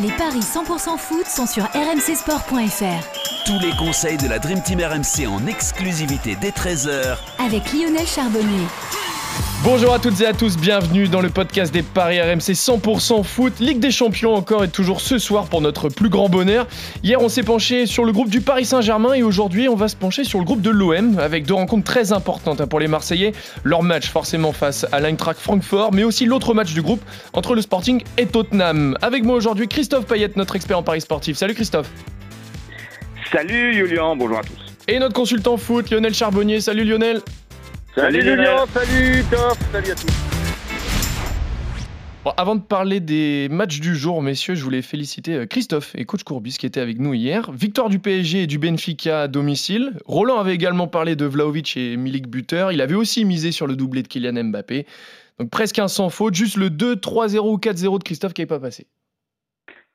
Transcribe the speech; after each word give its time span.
Les 0.00 0.10
paris 0.10 0.40
100% 0.40 0.98
foot 0.98 1.26
sont 1.26 1.46
sur 1.46 1.64
rmcsport.fr. 1.66 3.44
Tous 3.46 3.58
les 3.60 3.70
conseils 3.76 4.16
de 4.16 4.26
la 4.26 4.40
Dream 4.40 4.60
Team 4.60 4.80
RMC 4.80 5.28
en 5.28 5.46
exclusivité 5.46 6.36
dès 6.40 6.50
13h 6.50 7.16
avec 7.38 7.72
Lionel 7.72 8.06
Charbonnier. 8.06 8.66
Bonjour 9.64 9.94
à 9.94 9.98
toutes 9.98 10.20
et 10.20 10.26
à 10.26 10.34
tous, 10.34 10.58
bienvenue 10.58 11.08
dans 11.08 11.22
le 11.22 11.30
podcast 11.30 11.72
des 11.72 11.82
Paris 11.82 12.20
RMC 12.20 12.52
100% 12.52 13.24
foot. 13.24 13.60
Ligue 13.60 13.80
des 13.80 13.90
Champions 13.90 14.34
encore 14.34 14.62
et 14.62 14.68
toujours 14.68 15.00
ce 15.00 15.16
soir 15.16 15.46
pour 15.46 15.62
notre 15.62 15.88
plus 15.88 16.10
grand 16.10 16.28
bonheur. 16.28 16.66
Hier 17.02 17.18
on 17.22 17.30
s'est 17.30 17.42
penché 17.42 17.86
sur 17.86 18.04
le 18.04 18.12
groupe 18.12 18.28
du 18.28 18.42
Paris 18.42 18.66
Saint-Germain 18.66 19.14
et 19.14 19.22
aujourd'hui 19.22 19.70
on 19.70 19.74
va 19.74 19.88
se 19.88 19.96
pencher 19.96 20.24
sur 20.24 20.38
le 20.38 20.44
groupe 20.44 20.60
de 20.60 20.68
l'OM 20.68 21.18
avec 21.18 21.46
deux 21.46 21.54
rencontres 21.54 21.84
très 21.84 22.12
importantes 22.12 22.60
hein, 22.60 22.66
pour 22.66 22.78
les 22.78 22.88
Marseillais. 22.88 23.32
Leur 23.62 23.82
match 23.82 24.10
forcément 24.10 24.52
face 24.52 24.84
à 24.92 25.00
l'Eintracht 25.00 25.40
Francfort 25.40 25.94
mais 25.94 26.04
aussi 26.04 26.26
l'autre 26.26 26.52
match 26.52 26.74
du 26.74 26.82
groupe 26.82 27.00
entre 27.32 27.54
le 27.54 27.62
Sporting 27.62 28.02
et 28.18 28.26
Tottenham. 28.26 28.98
Avec 29.00 29.24
moi 29.24 29.34
aujourd'hui 29.34 29.66
Christophe 29.66 30.04
Payet, 30.04 30.32
notre 30.36 30.56
expert 30.56 30.78
en 30.78 30.82
Paris 30.82 31.00
sportif. 31.00 31.38
Salut 31.38 31.54
Christophe. 31.54 31.88
Salut 33.32 33.72
Julien, 33.72 34.14
bonjour 34.14 34.40
à 34.40 34.42
tous. 34.42 34.74
Et 34.88 34.98
notre 34.98 35.14
consultant 35.14 35.56
foot 35.56 35.90
Lionel 35.90 36.12
Charbonnier. 36.12 36.60
Salut 36.60 36.84
Lionel. 36.84 37.22
Salut, 37.94 38.22
Julien, 38.22 38.66
salut 38.74 39.24
Top, 39.30 39.56
salut 39.70 39.90
à 39.92 39.94
tous. 39.94 40.10
avant 42.36 42.56
de 42.56 42.60
parler 42.60 42.98
des 42.98 43.48
matchs 43.48 43.78
du 43.78 43.94
jour, 43.94 44.20
messieurs, 44.20 44.56
je 44.56 44.64
voulais 44.64 44.82
féliciter 44.82 45.34
euh, 45.34 45.46
Christophe 45.46 45.94
et 45.94 46.04
coach 46.04 46.24
Courbis 46.24 46.56
qui 46.58 46.66
étaient 46.66 46.80
avec 46.80 46.98
nous 46.98 47.14
hier. 47.14 47.52
Victoire 47.52 47.88
du 47.90 48.00
PSG 48.00 48.42
et 48.42 48.46
du 48.48 48.58
Benfica 48.58 49.22
à 49.22 49.28
domicile. 49.28 49.92
Roland 50.06 50.40
avait 50.40 50.54
également 50.54 50.88
parlé 50.88 51.14
de 51.14 51.24
Vlaovic 51.24 51.76
et 51.76 51.96
Milik 51.96 52.26
buteur. 52.26 52.72
Il 52.72 52.80
avait 52.80 52.96
aussi 52.96 53.24
misé 53.24 53.52
sur 53.52 53.68
le 53.68 53.76
doublé 53.76 54.02
de 54.02 54.08
Kylian 54.08 54.42
Mbappé. 54.42 54.86
Donc 55.38 55.50
presque 55.50 55.78
un 55.78 55.86
sans 55.86 56.10
faute, 56.10 56.34
juste 56.34 56.56
le 56.56 56.70
2, 56.70 56.96
3-0 56.96 57.38
ou 57.48 57.58
4-0 57.58 57.98
de 58.00 58.04
Christophe 58.04 58.34
qui 58.34 58.42
n'est 58.42 58.46
pas 58.46 58.58
passé. 58.58 58.88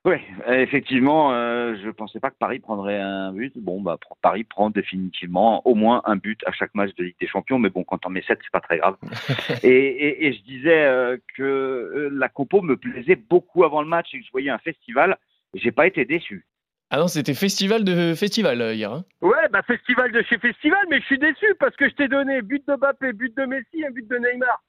Oui, 0.09 0.15
effectivement, 0.47 1.31
euh, 1.33 1.75
je 1.79 1.85
ne 1.85 1.91
pensais 1.91 2.19
pas 2.19 2.31
que 2.31 2.37
Paris 2.39 2.57
prendrait 2.57 2.99
un 2.99 3.31
but. 3.31 3.53
Bon, 3.55 3.79
bah, 3.79 3.99
Paris 4.23 4.43
prend 4.43 4.71
définitivement 4.71 5.61
au 5.67 5.75
moins 5.75 6.01
un 6.05 6.15
but 6.15 6.41
à 6.47 6.51
chaque 6.51 6.73
match 6.73 6.95
de 6.95 7.03
Ligue 7.03 7.15
des 7.21 7.27
Champions, 7.27 7.59
mais 7.59 7.69
bon, 7.69 7.83
quand 7.83 8.07
on 8.07 8.09
met 8.09 8.23
7, 8.23 8.39
c'est 8.41 8.51
pas 8.51 8.59
très 8.59 8.79
grave. 8.79 8.95
et, 9.63 10.33
je 10.33 10.41
disais 10.51 10.83
euh, 10.85 11.17
que 11.37 11.43
euh, 11.43 12.09
la 12.11 12.27
compo 12.27 12.63
me 12.63 12.75
plaisait 12.75 13.17
beaucoup 13.17 13.63
avant 13.63 13.83
le 13.83 13.87
match 13.87 14.07
et 14.13 14.19
que 14.19 14.25
je 14.25 14.31
voyais 14.31 14.49
un 14.49 14.57
festival. 14.57 15.15
J'ai 15.53 15.71
pas 15.71 15.85
été 15.85 16.05
déçu. 16.05 16.47
Ah 16.89 16.97
non, 16.97 17.07
c'était 17.07 17.35
festival 17.35 17.83
de 17.83 18.15
festival 18.15 18.73
hier. 18.73 18.91
Hein 18.91 19.05
ouais, 19.21 19.47
bah 19.51 19.61
festival 19.61 20.11
de 20.11 20.23
chez 20.23 20.39
festival, 20.39 20.83
mais 20.89 20.99
je 21.01 21.05
suis 21.05 21.19
déçu 21.19 21.45
parce 21.59 21.75
que 21.75 21.87
je 21.87 21.93
t'ai 21.93 22.07
donné 22.07 22.41
but 22.41 22.67
de 22.67 22.75
Mbappé, 22.75 23.13
but 23.13 23.37
de 23.37 23.45
Messi, 23.45 23.85
un 23.85 23.91
but 23.91 24.07
de 24.07 24.17
Neymar. 24.17 24.59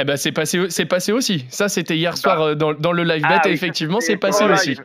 Eh 0.00 0.04
ben 0.04 0.16
c'est 0.16 0.32
passé, 0.32 0.70
c'est 0.70 0.86
passé 0.86 1.12
aussi. 1.12 1.44
Ça, 1.50 1.68
c'était 1.68 1.96
hier 1.96 2.16
soir 2.16 2.38
bah. 2.38 2.46
euh, 2.46 2.54
dans, 2.54 2.72
dans, 2.72 2.92
le 2.92 3.04
live 3.04 3.22
bet. 3.22 3.40
Ah 3.44 3.48
effectivement, 3.50 4.00
c'est 4.00 4.16
passé 4.16 4.44
aussi. 4.44 4.78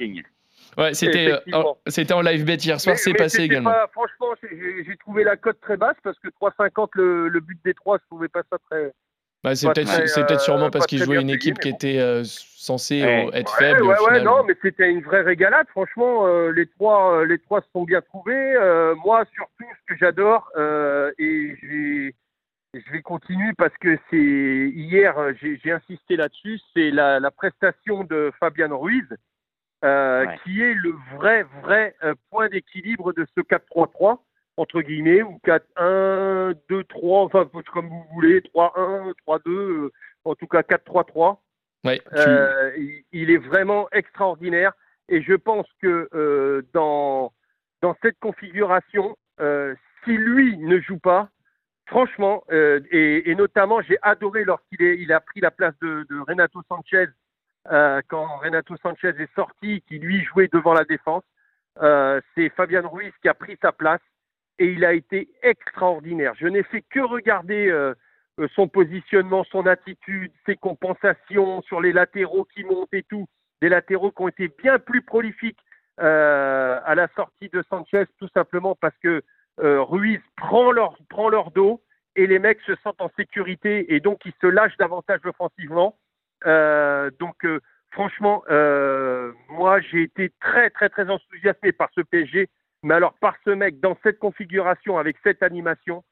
Ouais, 0.78 0.94
c'était, 0.94 1.32
euh, 1.32 1.64
c'était 1.88 2.14
en 2.14 2.20
live 2.22 2.44
bet 2.44 2.56
hier 2.56 2.82
soir, 2.82 2.98
c'est 2.98 3.14
passé 3.14 3.44
également. 3.44 3.72
franchement, 3.94 4.36
j'ai 4.52 4.98
trouvé 4.98 5.24
la 5.24 5.38
cote 5.38 5.58
très 5.62 5.78
basse 5.78 5.96
parce 6.04 6.20
que 6.20 6.28
3,50 6.28 6.90
le, 6.96 7.30
le 7.30 7.40
but 7.40 7.58
des 7.64 7.74
3, 7.74 8.00
je 8.00 8.06
trouvais 8.08 8.28
pas 8.28 8.42
ça 8.50 8.58
très. 8.70 8.92
Bah, 9.42 9.56
c'est 9.56 9.68
peut-être, 9.68 10.08
c'est 10.10 10.26
peut-être 10.26 10.42
sûrement 10.42 10.66
euh, 10.66 10.70
parce 10.70 10.86
qu'il 10.86 11.02
jouait 11.02 11.22
une 11.22 11.30
équipe 11.30 11.60
qui 11.60 11.70
était 11.70 12.22
censée 12.26 12.98
être 13.32 13.56
faible. 13.56 13.84
Ouais, 13.84 13.96
ouais, 14.10 14.22
non, 14.22 14.44
mais 14.44 14.56
c'était 14.62 14.90
une 14.90 15.02
vraie 15.02 15.22
régalade. 15.22 15.68
Franchement, 15.70 16.28
les 16.50 16.68
trois, 16.68 17.26
les 17.26 17.40
trois 17.40 17.62
se 17.62 17.68
sont 17.72 17.86
bien 17.86 18.02
trouvés. 18.02 18.56
moi, 19.06 19.24
surtout, 19.34 19.72
ce 19.80 19.94
que 19.94 19.98
j'adore, 19.98 20.52
et 21.18 21.56
j'ai 21.64 22.14
je 22.80 22.92
vais 22.92 23.02
continuer 23.02 23.54
parce 23.58 23.76
que 23.78 23.98
c'est 24.10 24.18
hier, 24.18 25.16
j'ai 25.42 25.72
insisté 25.72 26.16
là-dessus, 26.16 26.60
c'est 26.74 26.92
la, 26.92 27.20
la, 27.20 27.32
prestation 27.32 28.04
de 28.04 28.32
Fabian 28.40 28.78
Ruiz 28.78 29.06
euh, 29.84 30.26
qui 30.44 30.62
est 30.62 30.74
le 30.74 30.94
vrai, 31.14 31.44
vrai 31.62 31.96
euh, 32.04 32.16
point 32.32 32.50
d'équilibre 32.50 33.14
de 33.14 33.26
ce 33.36 33.42
4-3-3 33.42 34.20
entre 34.58 34.82
guillemets 34.82 35.22
ou 35.22 35.40
4-1, 35.46 36.56
2-3, 36.70 37.26
enfin 37.26 37.50
comme 37.74 37.90
vous 37.90 38.06
voulez, 38.14 38.40
3-1, 38.40 39.14
3-2, 39.28 39.50
euh, 39.50 39.92
en 40.24 40.36
tout 40.36 40.48
cas 40.48 40.62
4-3-3. 40.62 41.38
Ouais, 41.84 42.02
euh, 42.14 42.72
il, 42.78 43.04
il, 43.12 43.32
est 43.32 43.38
vraiment 43.38 43.88
extraordinaire 43.92 44.72
et 45.08 45.22
je 45.22 45.34
pense 45.34 45.68
que 45.82 46.10
euh, 46.14 46.64
dans 46.74 47.32
dans 47.82 47.96
cette 48.02 48.18
configuration, 48.20 49.16
si 50.04 50.12
lui 50.12 50.58
ne 50.58 50.80
joue 50.80 50.98
pas, 50.98 51.30
franchement, 51.88 52.44
euh, 52.52 52.80
et, 52.92 53.34
notamment, 53.36 53.82
j'ai 53.82 53.98
adoré 54.02 54.44
lorsqu'il 54.44 54.82
il 54.82 55.12
a 55.12 55.20
pris 55.20 55.40
la 55.40 55.52
place 55.52 55.74
de, 55.82 56.06
Renato 56.28 56.62
Sanchez, 56.68 57.08
euh, 57.72 58.02
quand 58.08 58.38
Renato 58.38 58.76
Sanchez 58.78 59.14
est 59.20 59.34
sorti, 59.36 59.82
qui 59.88 60.00
lui 60.00 60.24
jouait 60.24 60.50
devant 60.52 60.74
la 60.74 60.84
défense. 60.84 61.24
Euh, 61.82 62.22
c'est 62.34 62.50
Fabian 62.50 62.88
Ruiz 62.88 63.12
qui 63.22 63.28
a 63.28 63.34
pris 63.34 63.58
sa 63.62 63.72
place 63.72 64.02
et 64.60 64.68
il 64.68 64.86
a 64.86 64.94
été 64.94 65.30
extraordinaire. 65.42 66.34
Je 66.40 66.48
n'ai 66.48 66.64
fait 66.64 66.82
que 66.90 67.02
regarder 67.02 67.70
son 68.56 68.70
positionnement, 68.70 69.44
son 69.52 69.66
attitude, 69.66 70.32
ses 70.46 70.56
compensations 70.56 71.62
sur 71.64 71.82
les 71.82 71.92
latéraux 71.92 72.46
qui 72.46 72.64
montent 72.64 72.94
et 72.94 73.04
tout. 73.04 73.28
Des 73.62 73.68
latéraux 73.68 74.12
qui 74.12 74.22
ont 74.22 74.30
été 74.30 74.48
bien 74.48 74.80
plus 74.80 75.02
prolifiques 75.02 75.60
à 75.98 76.94
la 76.96 77.10
sortie 77.18 77.50
de 77.50 77.62
Sanchez, 77.70 78.06
tout 78.18 78.30
simplement 78.34 78.76
parce 78.80 78.96
que 79.04 79.22
euh, 79.62 79.82
Ruiz 79.82 80.20
prend 80.36 80.72
leur, 80.72 81.52
dos 81.52 81.82
et 82.16 82.28
les 82.28 82.40
mecs 82.40 82.62
se 82.62 82.76
sentent 82.84 83.02
en 83.02 83.12
sécurité 83.18 83.94
et 83.94 84.00
donc 84.00 84.22
ils 84.26 84.34
se 84.42 84.48
lâchent 84.48 84.78
davantage 84.78 85.22
offensivement. 85.26 85.98
Euh, 86.46 87.10
donc 87.20 87.46
euh, 87.46 87.62
franchement, 87.92 88.44
moi 89.50 89.80
j'ai 89.82 90.04
été 90.04 90.32
très 90.42 90.70
très 90.70 90.90
très 90.90 91.10
enthousiasmé 91.10 91.72
par 91.72 91.90
ce 91.96 92.02
PSG, 92.02 92.50
mais 92.84 92.94
alors 92.94 93.14
par 93.20 93.36
ce 93.46 93.52
mec 93.52 93.80
dans 93.80 93.98
cette 94.04 94.20
configuration 94.20 94.98
avec 94.98 95.18
cette 95.24 95.44
animation, 95.44 96.04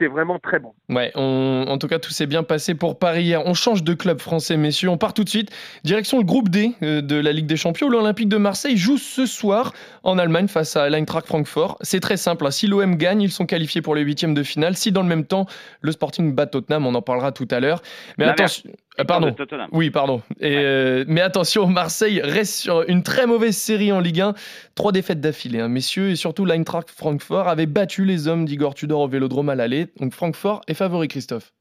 c'est 0.00 0.08
vraiment 0.08 0.38
très 0.38 0.58
bon. 0.58 0.72
Ouais, 0.88 1.12
en 1.14 1.76
tout 1.78 1.86
cas, 1.86 1.98
tout 1.98 2.10
s'est 2.10 2.26
bien 2.26 2.42
passé 2.42 2.74
pour 2.74 2.98
Paris 2.98 3.24
hier. 3.24 3.42
On 3.44 3.54
change 3.54 3.84
de 3.84 3.92
club 3.92 4.20
français, 4.20 4.56
messieurs. 4.56 4.88
On 4.88 4.96
part 4.96 5.12
tout 5.12 5.24
de 5.24 5.28
suite. 5.28 5.50
Direction 5.84 6.18
le 6.18 6.24
groupe 6.24 6.48
D 6.48 6.72
euh, 6.82 7.02
de 7.02 7.16
la 7.16 7.32
Ligue 7.32 7.46
des 7.46 7.56
Champions. 7.56 7.88
L'Olympique 7.88 8.28
de 8.28 8.38
Marseille 8.38 8.76
joue 8.76 8.96
ce 8.96 9.26
soir 9.26 9.72
en 10.02 10.18
Allemagne 10.18 10.48
face 10.48 10.76
à 10.76 10.88
l'Eintracht 10.88 11.26
Francfort. 11.26 11.76
C'est 11.82 12.00
très 12.00 12.16
simple. 12.16 12.46
Hein. 12.46 12.50
Si 12.50 12.66
l'OM 12.66 12.96
gagne, 12.96 13.20
ils 13.20 13.30
sont 13.30 13.46
qualifiés 13.46 13.82
pour 13.82 13.94
les 13.94 14.02
huitièmes 14.02 14.34
de 14.34 14.42
finale. 14.42 14.74
Si 14.76 14.90
dans 14.90 15.02
le 15.02 15.08
même 15.08 15.26
temps, 15.26 15.46
le 15.82 15.92
Sporting 15.92 16.34
bat 16.34 16.46
Tottenham, 16.46 16.86
on 16.86 16.94
en 16.94 17.02
parlera 17.02 17.30
tout 17.30 17.48
à 17.50 17.60
l'heure. 17.60 17.82
Mais 18.16 18.24
attention. 18.24 18.70
Euh, 18.98 19.04
pardon. 19.04 19.34
Oui, 19.72 19.90
pardon. 19.90 20.22
Euh, 20.42 21.04
mais 21.06 21.20
attention, 21.20 21.66
Marseille 21.66 22.20
reste 22.22 22.54
sur 22.54 22.82
une 22.88 23.02
très 23.02 23.26
mauvaise 23.26 23.56
série 23.56 23.92
en 23.92 24.00
Ligue 24.00 24.20
1. 24.20 24.34
Trois 24.74 24.92
défaites 24.92 25.20
d'affilée, 25.20 25.60
hein, 25.60 25.68
messieurs. 25.68 26.10
Et 26.10 26.16
surtout, 26.16 26.44
l'Eintracht 26.44 26.90
Francfort 26.90 27.48
avait 27.48 27.66
battu 27.66 28.04
les 28.04 28.28
hommes 28.28 28.44
d'Igor 28.44 28.74
Tudor 28.74 29.00
au 29.00 29.08
Vélodrome 29.08 29.48
à 29.48 29.54
l'aller. 29.54 29.88
Donc 29.98 30.12
Francfort 30.12 30.60
est 30.66 30.74
favori, 30.74 31.08
Christophe. 31.08 31.52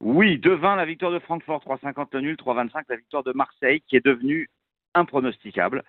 Oui, 0.00 0.38
2-20 0.38 0.76
la 0.76 0.84
victoire 0.84 1.12
de 1.12 1.18
Francfort, 1.18 1.62
3-50 1.64 2.08
le 2.12 2.20
nul, 2.20 2.36
3-25 2.36 2.82
la 2.88 2.96
victoire 2.96 3.22
de 3.22 3.32
Marseille 3.32 3.82
qui 3.88 3.96
est 3.96 4.04
devenue 4.04 4.50
impronosticable. 4.94 5.82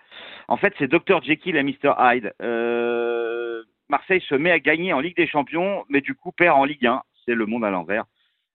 En 0.48 0.56
fait, 0.56 0.72
c'est 0.78 0.88
Dr 0.88 1.22
Jekyll 1.22 1.56
et 1.56 1.62
Mr 1.62 1.92
Hyde. 1.98 2.32
Euh, 2.42 3.62
Marseille 3.88 4.22
se 4.28 4.34
met 4.34 4.50
à 4.50 4.58
gagner 4.58 4.92
en 4.92 5.00
Ligue 5.00 5.16
des 5.16 5.26
Champions, 5.26 5.84
mais 5.88 6.00
du 6.00 6.14
coup 6.14 6.32
perd 6.32 6.58
en 6.58 6.64
Ligue 6.64 6.86
1. 6.86 7.02
C'est 7.24 7.34
le 7.34 7.46
monde 7.46 7.64
à 7.64 7.70
l'envers. 7.70 8.04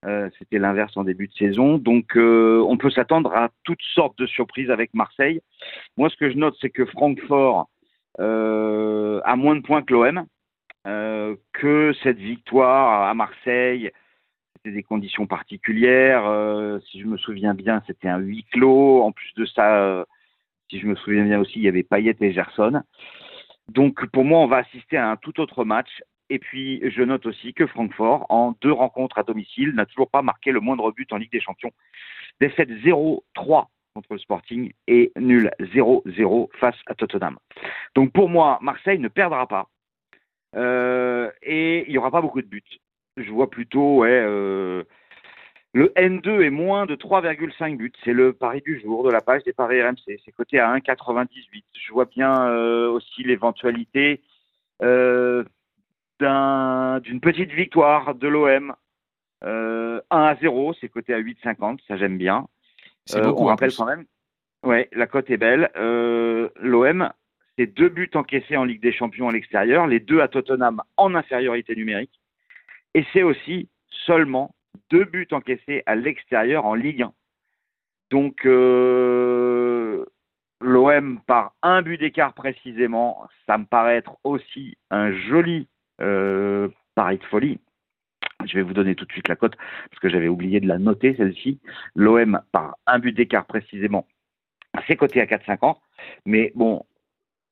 Euh, 0.06 0.30
c'était 0.40 0.58
l'inverse 0.58 0.98
en 0.98 1.04
début 1.04 1.28
de 1.28 1.34
saison. 1.34 1.78
Donc, 1.78 2.18
euh, 2.18 2.66
on 2.68 2.78
peut 2.78 2.90
s'attendre 2.90 3.32
à 3.34 3.50
toutes 3.64 3.84
sortes 3.94 4.18
de 4.18 4.26
surprises 4.26 4.72
avec 4.72 4.94
Marseille. 4.94 5.42
Moi, 5.96 6.10
ce 6.10 6.18
que 6.18 6.32
je 6.32 6.38
note, 6.38 6.56
c'est 6.60 6.72
que 6.72 6.86
Francfort 6.86 7.70
a 8.18 9.36
moins 9.36 9.56
de 9.56 9.62
points 9.62 9.84
que 9.84 9.94
l'OM, 9.94 10.26
que 10.84 11.94
cette 12.04 12.18
victoire 12.18 13.10
à 13.10 13.14
Marseille, 13.14 13.92
c'était 14.56 14.76
des 14.76 14.84
conditions 14.84 15.28
particulières. 15.28 16.80
si 16.90 17.00
je 17.02 17.06
me 17.06 17.18
souviens 17.18 17.54
bien, 17.54 17.82
c'était 17.88 18.10
un 18.10 18.18
huis 18.18 18.46
clos. 18.52 19.02
En 19.04 19.12
plus 19.12 19.34
de 19.36 19.46
ça, 19.46 20.06
si 20.70 20.80
je 20.80 20.88
me 20.88 20.96
souviens 20.96 21.26
bien 21.26 21.40
aussi, 21.40 21.54
il 21.60 21.64
y 21.64 21.68
avait 21.68 21.84
Payet 21.84 22.16
et 22.20 22.34
Gerson. 22.34 22.82
Donc, 23.70 24.06
pour 24.08 24.26
moi, 24.26 24.40
on 24.40 24.48
va 24.48 24.58
assister 24.58 24.98
à 24.98 25.12
un 25.12 25.18
tout 25.18 25.40
autre 25.40 25.64
match 25.66 25.90
et 26.32 26.40
puis, 26.40 26.82
je 26.90 27.04
note 27.04 27.26
aussi 27.26 27.54
que 27.54 27.68
Francfort, 27.68 28.26
en 28.30 28.56
deux 28.62 28.72
rencontres 28.72 29.18
à 29.18 29.24
domicile, 29.24 29.74
n'a 29.76 29.86
toujours 29.86 30.10
pas 30.10 30.22
marqué 30.22 30.54
le 30.54 30.62
moindre 30.62 30.90
but 30.94 31.12
en 31.12 31.18
Ligue 31.18 31.34
des 31.34 31.42
Champions. 31.42 31.74
Défaite 32.40 32.70
0-3 32.70 33.68
contre 33.94 34.14
le 34.14 34.18
Sporting 34.18 34.72
et 34.88 35.12
nul 35.18 35.52
0-0 35.60 36.48
face 36.58 36.78
à 36.86 36.96
Tottenham. 36.96 37.38
Donc 37.96 38.14
pour 38.14 38.30
moi, 38.30 38.60
Marseille 38.62 38.98
ne 38.98 39.10
perdra 39.10 39.46
pas. 39.46 39.68
Euh, 40.56 41.32
et 41.42 41.86
il 41.88 41.92
n'y 41.92 41.98
aura 41.98 42.12
pas 42.12 42.22
beaucoup 42.22 42.42
de 42.42 42.48
buts. 42.48 42.64
Je 43.18 43.32
vois 43.32 43.50
plutôt 43.50 44.00
ouais, 44.00 44.10
euh, 44.10 44.84
le 45.74 45.88
N2 45.96 46.42
est 46.42 46.50
moins 46.50 46.86
de 46.86 46.96
3,5 46.96 47.78
buts. 47.78 47.94
C'est 48.04 48.14
le 48.14 48.34
pari 48.34 48.62
du 48.62 48.80
jour 48.80 49.04
de 49.04 49.12
la 49.12 49.22
page 49.22 49.44
des 49.44 49.54
paris 49.54 49.82
RMC. 49.82 50.20
C'est 50.26 50.32
coté 50.32 50.60
à 50.60 50.76
1,98. 50.78 51.64
Je 51.74 51.94
vois 51.94 52.06
bien 52.06 52.48
euh, 52.48 52.90
aussi 52.90 53.24
l'éventualité 53.24 54.22
d'une 54.82 55.46
petite 57.22 57.52
victoire 57.52 58.16
de 58.16 58.28
l'OM. 58.28 58.74
Euh, 59.44 60.02
1 60.12 60.22
à 60.22 60.36
0, 60.36 60.74
c'est 60.80 60.90
coté 60.90 61.14
à 61.14 61.20
8,50, 61.20 61.80
ça 61.88 61.98
j'aime 61.98 62.18
bien. 62.18 62.48
C'est 63.06 63.22
beaucoup. 63.22 63.44
On 63.44 63.48
rappelle 63.48 63.74
quand 63.76 63.86
même. 63.86 64.06
Ouais, 64.64 64.88
la 64.92 65.08
cote 65.08 65.32
est 65.32 65.38
belle. 65.38 65.72
L'OM, 65.76 67.12
deux 67.68 67.90
buts 67.90 68.10
encaissés 68.14 68.58
en 68.58 68.64
Ligue 68.64 68.82
des 68.82 68.94
Champions 68.94 69.30
à 69.30 69.32
l'extérieur, 69.32 69.88
les 69.88 70.00
deux 70.00 70.22
à 70.22 70.28
Tottenham 70.28 70.82
en 70.98 71.16
infériorité 71.16 71.76
numérique. 71.76 72.20
Et 72.94 73.06
c'est 73.14 73.24
aussi 73.24 73.70
seulement 74.06 74.56
deux 74.90 75.06
buts 75.06 75.28
encaissés 75.32 75.84
à 75.86 75.96
l'extérieur 75.96 76.66
en 76.66 76.76
Ligue 76.76 77.04
1. 77.04 77.14
Donc, 78.10 78.46
euh, 78.46 80.06
l'OM 80.60 81.20
par 81.26 81.54
un 81.62 81.82
but 81.82 81.98
d'écart 81.98 82.34
précisément, 82.34 83.28
ça 83.48 83.58
me 83.58 83.66
paraît 83.66 83.96
être 83.96 84.18
aussi 84.24 84.78
un 84.90 85.12
joli 85.14 85.68
euh, 86.02 86.68
pari 86.96 87.18
de 87.18 87.24
folie. 87.26 87.60
Je 88.46 88.56
vais 88.56 88.64
vous 88.64 88.74
donner 88.74 88.96
tout 88.96 89.06
de 89.06 89.12
suite 89.12 89.28
la 89.28 89.36
cote 89.36 89.56
parce 89.56 90.00
que 90.00 90.10
j'avais 90.10 90.28
oublié 90.28 90.60
de 90.60 90.68
la 90.68 90.78
noter 90.78 91.16
celle-ci. 91.16 91.60
L'OM 91.96 92.42
par 92.52 92.76
un 92.88 93.00
but 93.00 93.14
d'écart 93.14 93.46
précisément, 93.46 94.08
c'est 94.88 94.96
coté 94.96 95.22
à 95.22 95.26
4,50. 95.26 95.78
Mais 96.26 96.52
bon, 96.56 96.84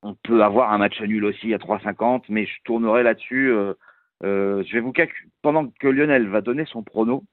on 0.01 0.15
peut 0.15 0.43
avoir 0.43 0.71
un 0.71 0.77
match 0.77 0.99
nul 1.01 1.25
aussi 1.25 1.53
à 1.53 1.57
3,50, 1.57 2.23
mais 2.29 2.45
je 2.45 2.53
tournerai 2.63 3.03
là-dessus. 3.03 3.51
Euh, 3.51 3.73
euh, 4.23 4.63
je 4.67 4.73
vais 4.73 4.79
vous 4.79 4.91
calculer 4.91 5.29
pendant 5.41 5.67
que 5.67 5.87
Lionel 5.87 6.27
va 6.29 6.41
donner 6.41 6.65
son 6.65 6.83
prono. 6.83 7.23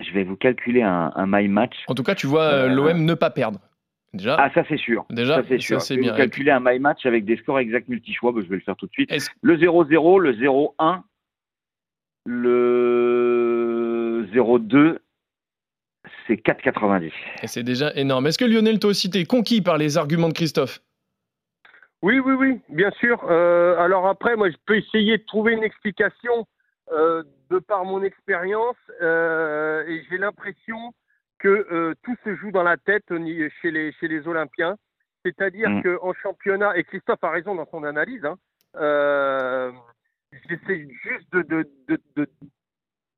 Je 0.00 0.10
vais 0.12 0.24
vous 0.24 0.36
calculer 0.36 0.82
un, 0.82 1.12
un 1.16 1.26
my 1.26 1.48
match. 1.48 1.74
En 1.88 1.94
tout 1.94 2.02
cas, 2.02 2.14
tu 2.14 2.26
vois 2.26 2.44
euh, 2.44 2.68
l'OM 2.68 3.04
ne 3.04 3.14
pas 3.14 3.30
perdre. 3.30 3.60
Déjà, 4.14 4.36
Ah, 4.38 4.50
ça 4.54 4.64
c'est 4.68 4.78
sûr. 4.78 5.04
déjà, 5.10 5.36
ça 5.36 5.42
c'est 5.48 5.58
sûr. 5.58 5.82
c'est 5.82 5.94
je 5.94 5.98
vais 6.00 6.04
bien. 6.04 6.12
vous 6.12 6.18
calculer 6.18 6.50
un 6.50 6.60
my 6.60 6.78
match 6.78 7.04
avec 7.04 7.24
des 7.26 7.36
scores 7.36 7.58
exacts 7.58 7.88
multi-choix. 7.88 8.32
Bah, 8.32 8.40
je 8.42 8.48
vais 8.48 8.56
le 8.56 8.62
faire 8.62 8.76
tout 8.76 8.86
de 8.86 8.92
suite. 8.92 9.10
Le 9.42 9.56
0-0, 9.58 10.20
le 10.20 10.32
0-1, 10.34 11.02
le 12.24 14.26
0-2, 14.32 14.98
c'est 16.26 16.34
4,90. 16.36 17.10
Et 17.42 17.46
c'est 17.46 17.62
déjà 17.62 17.92
énorme. 17.94 18.26
Est-ce 18.26 18.38
que 18.38 18.44
Lionel, 18.44 18.78
toi 18.78 18.90
aussi, 18.90 19.10
t'es 19.10 19.24
conquis 19.24 19.60
par 19.62 19.78
les 19.78 19.96
arguments 19.98 20.28
de 20.28 20.34
Christophe? 20.34 20.80
Oui, 22.02 22.18
oui, 22.20 22.34
oui, 22.34 22.60
bien 22.68 22.90
sûr. 22.92 23.24
Euh, 23.28 23.76
alors 23.78 24.06
après, 24.06 24.36
moi, 24.36 24.50
je 24.50 24.56
peux 24.66 24.76
essayer 24.76 25.18
de 25.18 25.24
trouver 25.24 25.52
une 25.54 25.64
explication 25.64 26.46
euh, 26.92 27.22
de 27.50 27.58
par 27.58 27.84
mon 27.84 28.02
expérience, 28.02 28.76
euh, 29.02 29.84
et 29.86 30.04
j'ai 30.08 30.18
l'impression 30.18 30.94
que 31.38 31.48
euh, 31.48 31.94
tout 32.02 32.16
se 32.24 32.34
joue 32.36 32.50
dans 32.50 32.62
la 32.62 32.76
tête 32.76 33.10
ni- 33.10 33.50
chez 33.60 33.70
les 33.70 33.92
chez 33.92 34.08
les 34.08 34.26
Olympiens. 34.28 34.76
C'est-à-dire 35.24 35.70
Mm. 35.70 35.82
qu'en 35.82 36.12
championnat, 36.14 36.76
et 36.76 36.84
Christophe 36.84 37.22
a 37.24 37.30
raison 37.30 37.54
dans 37.56 37.66
son 37.66 37.82
analyse, 37.84 38.24
hein, 38.24 38.36
euh, 38.76 39.72
j'essaie 40.48 40.86
juste 41.02 41.30
de, 41.32 41.42
de, 41.42 41.68
de- 41.88 42.00
de- 42.16 42.28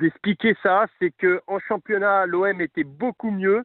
d'expliquer 0.00 0.56
ça, 0.62 0.86
c'est 0.98 1.10
que 1.10 1.42
en 1.46 1.58
championnat, 1.60 2.26
l'OM 2.26 2.60
était 2.60 2.84
beaucoup 2.84 3.30
mieux. 3.30 3.62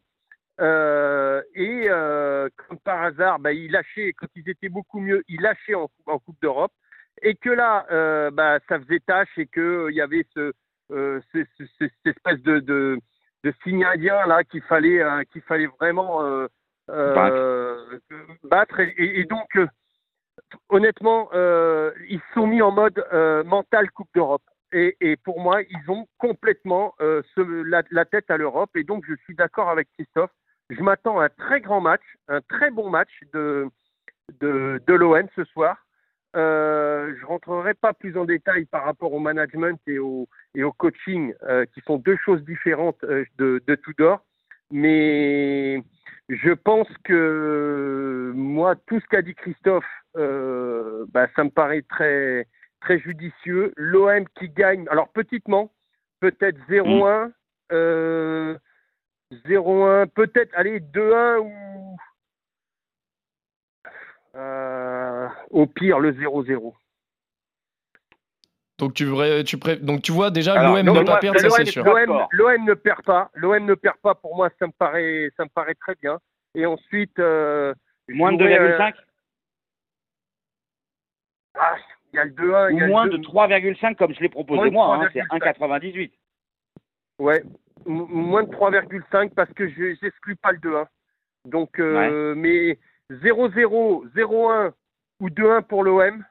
Euh, 0.62 1.42
et 1.54 1.88
euh, 1.90 2.48
comme 2.56 2.80
par 2.80 3.02
hasard, 3.04 3.40
bah, 3.40 3.52
ils 3.52 3.72
lâchaient, 3.72 4.14
quand 4.14 4.28
ils 4.36 4.48
étaient 4.50 4.70
beaucoup 4.70 5.00
mieux, 5.00 5.24
ils 5.28 5.42
lâchaient 5.42 5.76
en, 5.76 5.90
en 6.06 6.20
Coupe 6.20 6.40
d'Europe. 6.42 6.72
Et 7.22 7.36
que 7.36 7.50
là, 7.50 7.86
euh, 7.92 8.30
bah, 8.32 8.60
ça 8.68 8.80
faisait 8.80 9.00
tâche 9.00 9.30
et 9.38 9.48
qu'il 9.48 9.92
y 9.94 10.02
avait 10.02 10.26
ce, 10.34 10.52
ce- 10.90 11.22
ce- 11.34 11.44
ce- 11.58 11.66
cette 11.80 12.16
espèce 12.18 12.42
de, 12.44 12.60
de, 12.60 13.00
de 13.44 13.54
signe 13.64 13.84
indien 13.86 14.26
là 14.28 14.44
qu'il 14.44 14.62
fallait, 14.64 15.02
qu'il 15.32 15.42
fallait 15.42 15.68
vraiment 15.80 16.22
battre. 18.44 18.80
Et, 18.80 18.94
et- 18.98 19.20
et 19.22 19.24
donc, 19.26 19.58
honnêtement, 20.70 21.30
ils 21.34 22.20
se 22.30 22.34
sont 22.34 22.48
mis 22.48 22.62
en 22.62 22.72
mode 22.72 23.04
mental 23.46 23.90
Coupe 23.92 24.10
d'Europe. 24.16 24.44
Et, 24.72 24.98
et 25.00 25.16
pour 25.18 25.40
moi, 25.40 25.62
ils 25.62 25.90
ont 25.90 26.06
complètement 26.18 26.96
euh, 27.00 27.22
ce- 27.36 27.64
la, 27.64 27.84
la 27.92 28.04
tête 28.04 28.30
à 28.30 28.36
l'Europe. 28.38 28.72
Et 28.76 28.84
donc, 28.84 29.06
je 29.08 29.14
suis 29.24 29.36
d'accord 29.36 29.70
avec 29.70 29.88
Christophe. 29.94 30.32
Je 30.70 30.82
m'attends 30.82 31.20
à 31.20 31.26
un 31.26 31.30
très 31.30 31.62
grand 31.62 31.82
match, 31.82 32.02
un 32.28 32.42
très 32.42 32.72
bon 32.72 32.90
match 32.90 33.12
de, 33.34 33.68
de, 34.40 34.82
de 34.86 34.94
l'OM 34.94 35.28
ce 35.36 35.44
soir. 35.46 35.78
Euh, 36.36 37.16
je 37.20 37.26
rentrerai 37.26 37.76
pas 37.76 37.94
plus 37.94 38.18
en 38.18 38.26
détail 38.26 38.66
par 38.66 38.84
rapport 38.84 39.14
au 39.14 39.20
management 39.20 39.80
et 39.88 40.00
au, 40.00 40.28
et 40.54 40.64
au 40.64 40.74
coaching, 40.74 41.34
euh, 41.44 41.66
qui 41.74 41.82
sont 41.82 41.98
deux 41.98 42.18
choses 42.18 42.44
différentes 42.44 43.02
euh, 43.06 43.24
de, 43.38 43.62
de 43.66 43.76
Tudor. 43.76 44.22
Mais 44.72 45.82
je 46.30 46.52
pense 46.52 46.90
que 47.04 48.34
moi, 48.36 48.76
tout 48.88 49.00
ce 49.00 49.06
qu'a 49.06 49.22
dit 49.22 49.36
Christophe, 49.36 49.86
euh, 50.18 51.06
bah, 51.14 51.28
ça 51.36 51.44
me 51.44 51.52
paraît 51.52 51.84
très, 51.84 52.48
très 52.82 53.00
judicieux. 53.00 53.72
L'OM 53.78 54.26
qui 54.38 54.50
gagne, 54.50 54.88
alors 54.90 55.10
petitement, 55.10 55.72
peut-être 56.20 56.58
0-1, 56.68 57.32
euh, 57.72 58.58
0-1, 59.46 60.08
peut-être, 60.08 60.52
allez, 60.56 60.80
2-1 60.80 61.40
ou 61.40 61.98
euh, 64.36 65.28
au 65.52 65.66
pire 65.68 66.00
le 66.00 66.12
0-0. 66.14 66.74
Donc 68.78 68.94
tu, 68.94 69.06
vrais- 69.06 69.44
tu, 69.46 69.58
pré- 69.58 69.78
Donc 69.78 70.02
tu 70.02 70.12
vois 70.12 70.32
déjà 70.32 70.56
l'OM 70.62 70.86
ne 70.86 71.04
pas 71.06 71.18
perdre, 71.20 71.40
ça 71.40 71.50
c'est 71.50 71.66
sûr. 71.66 71.84
l'OM, 71.86 72.66
ne 72.66 72.74
perd 72.74 73.02
pas. 73.04 73.32
L'OM 73.36 73.66
ne 73.66 73.74
perd 73.74 73.96
pas. 73.98 74.16
Pour 74.16 74.36
moi, 74.36 74.50
ça 74.60 74.68
me 74.68 74.74
paraît, 74.74 75.32
ça 75.38 75.46
me 75.46 75.50
paraît 75.50 75.76
très 75.76 75.96
bien. 75.96 76.20
Et 76.56 76.66
ensuite, 76.66 77.18
euh, 77.20 77.74
Moins 78.10 78.34
de 78.34 78.40
jouerai, 78.40 78.60
euh, 78.60 78.78
2,5 78.78 78.94
ah, 81.58 81.76
il 82.12 82.18
y 82.18 82.20
a 82.20 82.26
le 82.26 82.32
2-1. 82.32 82.70
il 82.72 82.78
y 82.78 82.82
a 82.82 82.84
ou 82.84 82.88
le 82.88 82.88
moins 82.88 83.08
2 83.08 83.18
de 83.18 83.24
3,5 83.24 83.96
comme 83.96 84.14
je 84.14 84.20
l'ai 84.20 84.28
proposé 84.30 84.70
moi. 84.72 84.96
hein, 84.96 85.10
c'est 85.14 85.22
3,5. 85.22 85.58
1,98. 85.58 86.12
Ouais, 87.20 87.44
moins 87.86 88.44
de 88.44 88.50
3,5 88.50 89.32
parce 89.34 89.52
que 89.54 89.70
je 89.70 89.96
j'exclus 90.02 90.36
pas 90.36 90.52
le 90.52 90.60
2-1. 90.60 90.86
Donc, 91.46 91.80
euh, 91.80 92.36
mais 92.36 92.78
0-0, 93.12 94.08
0-1 94.16 94.72
ou 95.20 95.30
2-1 95.30 95.62
pour 95.64 95.84
l'OM, 95.84 96.24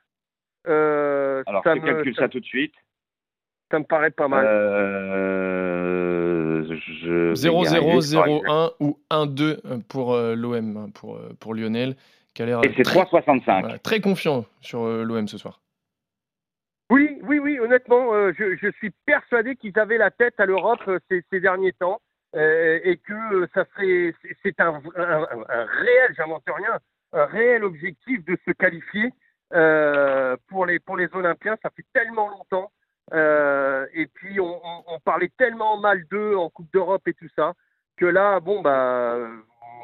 euh, 0.66 1.42
Alors, 1.46 1.62
ça, 1.62 1.74
je 1.74 1.80
me, 1.80 1.86
calcule 1.86 2.14
ça, 2.14 2.22
ça 2.22 2.28
tout 2.28 2.40
de 2.40 2.44
suite. 2.44 2.74
ça 3.70 3.78
me 3.78 3.84
paraît 3.84 4.10
pas 4.10 4.28
mal. 4.28 4.44
Euh, 4.46 6.64
je 6.64 7.30
vais 7.30 7.32
y 7.32 7.34
0-0, 7.34 7.68
arriver. 7.68 8.00
0-1 8.00 8.72
ou 8.80 8.98
1-2 9.10 9.82
pour 9.88 10.14
euh, 10.14 10.34
l'OM, 10.34 10.76
hein, 10.76 10.90
pour, 10.94 11.20
pour 11.38 11.54
Lionel, 11.54 11.96
qui 12.34 12.42
a 12.42 12.46
l'air 12.46 12.60
Et 12.64 12.72
c'est 12.76 12.82
très, 12.82 13.00
3,65. 13.00 13.60
voilà, 13.60 13.78
très 13.78 14.00
confiant 14.00 14.44
sur 14.60 14.82
euh, 14.82 15.04
l'OM 15.04 15.28
ce 15.28 15.38
soir. 15.38 15.60
Oui, 16.90 17.18
oui, 17.22 17.38
oui, 17.38 17.53
honnêtement, 17.64 18.14
euh, 18.14 18.32
je, 18.38 18.70
suis 18.78 18.90
persuadé 19.06 19.56
qu'ils 19.56 19.78
avaient 19.78 19.98
la 19.98 20.10
tête 20.10 20.34
à 20.38 20.46
l'Europe 20.46 20.80
euh, 20.88 20.98
ces, 21.08 21.40
derniers 21.40 21.72
temps 21.72 22.00
euh, 22.36 22.78
et 22.84 22.96
que 22.96 23.48
ça 23.54 23.64
serait, 23.74 24.14
c'est- 24.42 24.60
un, 24.60 24.80
réel, 25.02 26.14
j'invente 26.16 26.44
rien, 26.46 26.78
un 27.12 27.26
réel 27.26 27.64
objectif 27.64 28.24
de 28.24 28.36
se 28.46 28.52
qualifier 28.52 29.10
pour 30.48 30.66
les 30.66 30.80
pour 30.80 30.96
les 30.96 31.08
Olympiens. 31.12 31.56
Ça 31.62 31.70
fait 31.76 31.84
tellement 31.92 32.28
longtemps 32.28 32.72
et 33.12 34.06
puis 34.14 34.40
on, 34.40 34.98
parlait 35.04 35.30
tellement 35.38 35.78
mal 35.78 36.04
d'eux 36.10 36.34
en 36.34 36.48
Coupe 36.50 36.72
d'Europe 36.72 37.06
et 37.06 37.14
tout 37.14 37.28
ça 37.36 37.52
que 37.96 38.06
là, 38.06 38.40
bon 38.40 38.62
bah, 38.62 39.16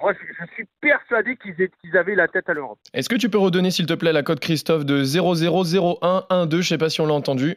moi 0.00 0.12
je, 0.12 0.44
suis 0.54 0.66
persuadé 0.80 1.36
qu'ils 1.36 1.60
aient- 1.60 1.70
qu'ils 1.80 1.96
avaient 1.96 2.14
la 2.14 2.28
tête 2.28 2.48
à 2.48 2.54
l'Europe. 2.54 2.78
Est-ce 2.94 3.08
que 3.08 3.16
tu 3.16 3.28
peux 3.28 3.38
redonner 3.38 3.70
s'il 3.70 3.86
te 3.86 3.94
plaît 3.94 4.12
la 4.12 4.22
code 4.22 4.40
Christophe 4.40 4.84
de 4.84 5.04
0-0-0-1-1-2 5.04 6.60
Je 6.62 6.68
sais 6.68 6.78
pas 6.78 6.88
si 6.90 7.00
on 7.00 7.06
l'a 7.06 7.14
entendu. 7.14 7.56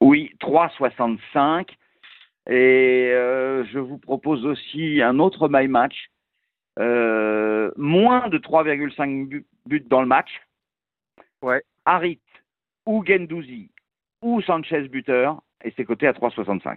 Oui, 0.00 0.32
3,65. 0.40 1.68
Et 2.50 3.10
euh, 3.12 3.64
je 3.72 3.78
vous 3.78 3.98
propose 3.98 4.44
aussi 4.46 5.02
un 5.02 5.18
autre 5.18 5.48
my 5.50 5.68
match. 5.68 6.10
Euh, 6.78 7.70
moins 7.76 8.28
de 8.28 8.38
3,5 8.38 9.28
bu- 9.28 9.44
buts 9.66 9.84
dans 9.88 10.00
le 10.00 10.06
match. 10.06 10.30
Ouais. 11.42 11.62
Harit 11.84 12.20
ou 12.86 13.04
Gendouzi 13.04 13.70
ou 14.22 14.40
Sanchez 14.42 14.88
buteur. 14.88 15.42
Et 15.64 15.72
c'est 15.76 15.84
coté 15.84 16.06
à 16.06 16.12
3,65. 16.12 16.76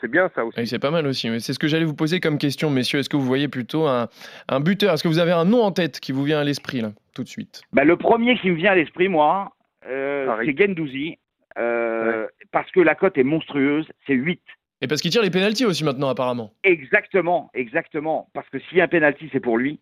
C'est 0.00 0.08
bien 0.10 0.30
ça 0.36 0.44
aussi. 0.44 0.64
C'est 0.68 0.78
pas 0.78 0.92
mal 0.92 1.06
aussi. 1.08 1.28
C'est 1.40 1.52
ce 1.52 1.58
que 1.58 1.66
j'allais 1.66 1.84
vous 1.84 1.96
poser 1.96 2.20
comme 2.20 2.38
question, 2.38 2.70
messieurs. 2.70 3.00
Est-ce 3.00 3.08
que 3.08 3.16
vous 3.16 3.26
voyez 3.26 3.48
plutôt 3.48 3.88
un, 3.88 4.08
un 4.48 4.60
buteur? 4.60 4.94
Est-ce 4.94 5.02
que 5.02 5.08
vous 5.08 5.18
avez 5.18 5.32
un 5.32 5.44
nom 5.44 5.62
en 5.62 5.72
tête 5.72 5.98
qui 5.98 6.12
vous 6.12 6.22
vient 6.22 6.38
à 6.38 6.44
l'esprit 6.44 6.80
là, 6.80 6.92
tout 7.16 7.24
de 7.24 7.28
suite? 7.28 7.62
Bah, 7.72 7.82
le 7.84 7.96
premier 7.96 8.38
qui 8.38 8.50
me 8.50 8.54
vient 8.54 8.70
à 8.72 8.74
l'esprit, 8.76 9.08
moi, 9.08 9.52
euh, 9.86 10.32
c'est 10.44 10.56
Gendouzi. 10.56 11.18
Euh, 11.58 12.26
Parce 12.50 12.70
que 12.70 12.80
la 12.80 12.94
cote 12.94 13.18
est 13.18 13.24
monstrueuse. 13.24 13.86
C'est 14.06 14.14
8. 14.14 14.40
Et 14.82 14.88
parce 14.88 15.00
qu'il 15.00 15.12
tire 15.12 15.22
les 15.22 15.30
pénalties 15.30 15.64
aussi 15.64 15.84
maintenant, 15.84 16.08
apparemment. 16.08 16.52
Exactement, 16.64 17.50
exactement. 17.54 18.28
Parce 18.34 18.48
que 18.50 18.58
s'il 18.58 18.78
y 18.78 18.80
a 18.80 18.84
un 18.84 18.88
penalty, 18.88 19.28
c'est 19.32 19.40
pour 19.40 19.56
lui. 19.56 19.78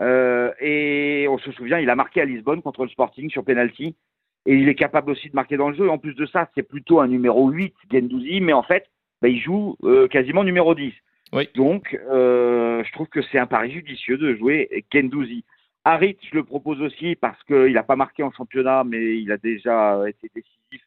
Euh, 0.00 0.50
et 0.60 1.26
on 1.28 1.36
se 1.36 1.52
souvient, 1.52 1.78
il 1.78 1.90
a 1.90 1.94
marqué 1.94 2.22
à 2.22 2.24
Lisbonne 2.24 2.62
contre 2.62 2.84
le 2.84 2.88
Sporting 2.88 3.30
sur 3.30 3.44
penalty. 3.44 3.94
Et 4.46 4.54
il 4.54 4.66
est 4.70 4.74
capable 4.74 5.10
aussi 5.10 5.28
de 5.28 5.34
marquer 5.34 5.58
dans 5.58 5.68
le 5.68 5.76
jeu. 5.76 5.90
En 5.90 5.98
plus 5.98 6.14
de 6.14 6.24
ça, 6.24 6.48
c'est 6.54 6.62
plutôt 6.62 7.00
un 7.00 7.06
numéro 7.06 7.50
8, 7.50 7.74
Gendouzi. 7.92 8.40
Mais 8.40 8.54
en 8.54 8.62
fait, 8.62 8.86
bah, 9.20 9.28
il 9.28 9.38
joue 9.38 9.76
euh, 9.84 10.08
quasiment 10.08 10.42
numéro 10.42 10.74
10. 10.74 10.94
Oui. 11.34 11.46
Donc, 11.54 11.94
euh, 12.10 12.82
je 12.82 12.92
trouve 12.92 13.08
que 13.08 13.20
c'est 13.30 13.38
un 13.38 13.46
pari 13.46 13.70
judicieux 13.70 14.16
de 14.16 14.34
jouer 14.36 14.86
Gendouzi. 14.90 15.44
Harit, 15.84 16.16
je 16.30 16.34
le 16.34 16.44
propose 16.44 16.80
aussi 16.80 17.14
parce 17.14 17.42
qu'il 17.44 17.72
n'a 17.74 17.82
pas 17.82 17.96
marqué 17.96 18.22
en 18.22 18.32
championnat, 18.32 18.84
mais 18.84 19.18
il 19.18 19.30
a 19.30 19.36
déjà 19.36 20.02
été 20.08 20.30
décisif 20.34 20.82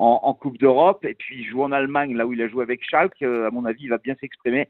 en, 0.00 0.20
en 0.22 0.34
Coupe 0.34 0.58
d'Europe. 0.58 1.04
Et 1.04 1.14
puis, 1.14 1.40
il 1.40 1.44
joue 1.46 1.62
en 1.62 1.72
Allemagne, 1.72 2.16
là 2.16 2.26
où 2.26 2.32
il 2.32 2.42
a 2.42 2.48
joué 2.48 2.62
avec 2.62 2.82
Schalke. 2.82 3.22
Euh, 3.22 3.46
à 3.46 3.50
mon 3.50 3.64
avis, 3.66 3.84
il 3.84 3.90
va 3.90 3.98
bien 3.98 4.14
s'exprimer. 4.20 4.68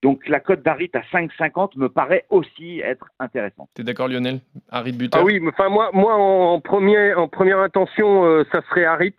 Donc 0.00 0.28
la 0.28 0.38
cote 0.38 0.62
d'Harit 0.62 0.90
à 0.94 1.00
5,50 1.00 1.76
me 1.76 1.88
paraît 1.88 2.24
aussi 2.30 2.78
être 2.78 3.08
intéressante. 3.18 3.68
T'es 3.74 3.82
d'accord 3.82 4.06
Lionel? 4.06 4.40
Harit 4.70 4.92
buteur 4.92 5.20
Ah 5.20 5.24
oui, 5.24 5.40
mais 5.40 5.48
enfin 5.48 5.68
moi, 5.68 5.90
moi 5.92 6.14
en, 6.14 6.60
premier, 6.60 7.14
en 7.14 7.26
première 7.26 7.58
intention, 7.58 8.24
euh, 8.24 8.44
ça 8.52 8.62
serait 8.68 8.84
Harit. 8.84 9.14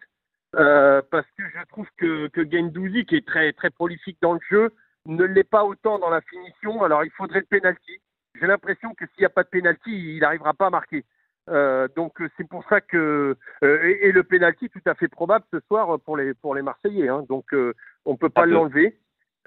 Euh, 0.55 1.01
parce 1.11 1.27
que 1.37 1.43
je 1.43 1.65
trouve 1.67 1.87
que, 1.97 2.27
que 2.27 2.49
Gendouzi, 2.49 3.05
qui 3.05 3.17
est 3.17 3.27
très, 3.27 3.51
très 3.51 3.69
prolifique 3.69 4.17
dans 4.21 4.33
le 4.33 4.39
jeu, 4.49 4.73
ne 5.05 5.25
l'est 5.25 5.43
pas 5.43 5.65
autant 5.65 5.99
dans 5.99 6.09
la 6.09 6.21
finition. 6.21 6.81
Alors 6.81 7.03
il 7.03 7.11
faudrait 7.11 7.41
le 7.41 7.59
penalty. 7.59 7.99
J'ai 8.39 8.47
l'impression 8.47 8.93
que 8.95 9.05
s'il 9.07 9.19
n'y 9.19 9.25
a 9.25 9.29
pas 9.29 9.43
de 9.43 9.49
penalty, 9.49 9.91
il 9.91 10.19
n'arrivera 10.19 10.53
pas 10.53 10.67
à 10.67 10.69
marquer. 10.69 11.03
Euh, 11.49 11.87
donc 11.95 12.21
c'est 12.37 12.47
pour 12.47 12.63
ça 12.69 12.79
que 12.79 13.35
euh, 13.63 13.83
et, 13.83 14.07
et, 14.07 14.11
le 14.11 14.23
penalty 14.23 14.69
tout 14.69 14.81
à 14.85 14.93
fait 14.93 15.07
probable 15.07 15.45
ce 15.51 15.59
soir 15.61 15.99
pour 15.99 16.15
les 16.15 16.33
pour 16.33 16.53
les 16.53 16.61
Marseillais. 16.61 17.07
Hein, 17.07 17.25
donc 17.27 17.53
euh, 17.53 17.73
on 18.05 18.15
peut 18.15 18.29
pas 18.29 18.45
l'enlever. 18.45 18.99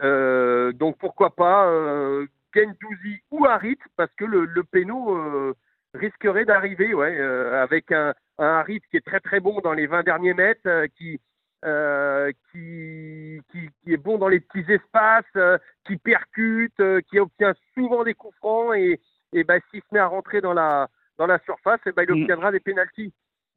Euh, 0.03 0.73
donc 0.73 0.99
pourquoi 0.99 1.35
pas 1.37 1.69
euh, 1.69 2.27
Gendouzi 2.55 3.21
ou 3.31 3.47
Harit 3.47 3.79
parce 3.97 4.13
que 4.15 4.25
le, 4.25 4.47
le 4.47 4.65
péno 4.65 5.55
risquerait 5.95 6.45
d'arriver 6.45 6.93
ouais 6.93 7.21
avec 7.21 7.93
un, 7.93 8.15
un 8.39 8.49
Harit 8.59 8.83
qui 8.91 8.97
est 8.97 9.07
très 9.07 9.21
très 9.21 9.41
bon 9.41 9.61
dans 9.61 9.73
les 9.73 9.87
20 9.87 10.03
derniers 10.03 10.35
mètres 10.35 10.87
qui 10.97 11.21
euh, 11.65 12.33
qui, 12.51 13.41
qui, 13.53 13.71
qui, 13.85 13.93
est 13.93 13.97
bon 13.97 14.19
dans 14.19 14.27
les 14.27 14.41
petits 14.41 14.69
espaces, 14.73 15.25
euh, 15.37 15.59
qui 15.87 15.97
percute, 15.97 16.81
euh, 16.81 17.01
qui 17.09 17.21
obtient 17.21 17.55
souvent 17.73 18.03
des 18.03 18.15
coups 18.15 18.37
francs 18.39 18.75
et, 18.75 19.01
et 19.33 19.45
ben, 19.45 19.61
s'il 19.71 19.81
se 19.81 19.87
met 19.93 20.01
à 20.01 20.09
rentrer 20.09 20.41
dans 20.41 20.55
la, 20.55 20.89
dans 21.23 21.33
la 21.33 21.39
surface, 21.41 21.81
et 21.87 21.93
ben, 21.93 22.05
il 22.09 22.15
mm. 22.15 22.23
obtiendra 22.23 22.53
des 22.53 22.61
pénalties. 22.61 23.13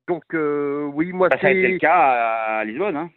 Donc 0.08 0.24
oui, 0.34 1.12
moi 1.12 1.30
bah, 1.30 1.38
c'est... 1.40 1.42
Ça 1.42 1.48
a 1.48 1.52
été 1.52 1.68
le 1.68 1.80
cas 1.80 2.60
à, 2.60 2.64
Lisbonne. 2.64 2.96
Hein. 2.96 3.10